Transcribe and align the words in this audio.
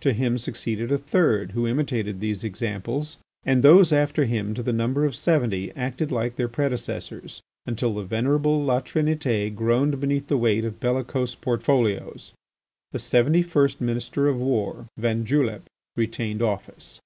To 0.00 0.12
him 0.12 0.36
succeeded 0.36 0.92
a 0.92 0.98
third, 0.98 1.52
who 1.52 1.66
imitated 1.66 2.20
these 2.20 2.44
examples, 2.44 3.16
and 3.42 3.62
those 3.62 3.90
after 3.90 4.26
him 4.26 4.52
to 4.52 4.62
the 4.62 4.70
number 4.70 5.06
of 5.06 5.14
seventy 5.16 5.70
acted 5.74 6.12
like 6.12 6.36
their 6.36 6.46
predecessors, 6.46 7.40
until 7.64 7.94
the 7.94 8.02
venerable 8.02 8.62
La 8.62 8.82
Trinité 8.82 9.48
groaned 9.54 9.98
beneath 9.98 10.26
the 10.26 10.36
weight 10.36 10.66
of 10.66 10.78
bellicose 10.78 11.34
portfolios. 11.34 12.32
The 12.90 12.98
seventy 12.98 13.40
first 13.40 13.80
Minister 13.80 14.28
of 14.28 14.38
War, 14.38 14.88
van 14.98 15.24
Julep, 15.24 15.62
retained 15.96 16.42
office. 16.42 17.00